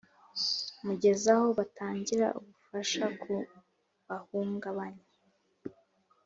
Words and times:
mugeza 0.85 1.27
aho 1.35 1.47
batangira 1.57 2.27
ubufasha 2.39 3.05
ku 3.21 3.33
bahungabanye. 4.07 5.05